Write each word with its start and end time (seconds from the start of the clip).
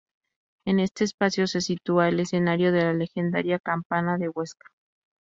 Es 0.65 0.79
este 0.79 1.03
espacio 1.03 1.45
se 1.45 1.61
sitúa 1.61 2.09
el 2.09 2.19
escenario 2.19 2.71
de 2.71 2.85
la 2.85 2.93
legendaria 2.93 3.59
"Campana 3.59 4.17
de 4.17 4.29
Huesca". 4.29 4.65